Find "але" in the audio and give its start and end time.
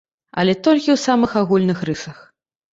0.43-0.55